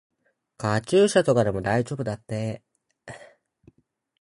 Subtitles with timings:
[0.57, 2.63] カチューシャとかでも大丈夫だって。